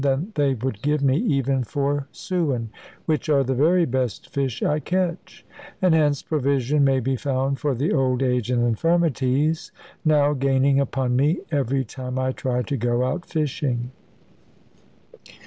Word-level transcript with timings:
than 0.03 0.31
they 0.33 0.55
would 0.55 0.81
give 0.81 1.03
me 1.03 1.15
even 1.17 1.63
for 1.63 2.07
sewin, 2.11 2.69
which 3.05 3.29
are 3.29 3.43
the 3.43 3.53
very 3.53 3.85
best 3.85 4.27
fish 4.31 4.63
I 4.63 4.79
catch: 4.79 5.45
and 5.79 5.93
hence 5.93 6.23
provision 6.23 6.83
may 6.83 6.99
be 6.99 7.15
found 7.15 7.59
for 7.59 7.75
the 7.75 7.93
old 7.93 8.23
age 8.23 8.49
and 8.49 8.63
infirmities, 8.63 9.71
now 10.03 10.33
gaining 10.33 10.79
upon 10.79 11.15
me, 11.15 11.41
every 11.51 11.85
time 11.85 12.17
I 12.17 12.31
try 12.31 12.63
to 12.63 12.77
go 12.77 13.03
out 13.03 13.27
fishing. 13.27 13.91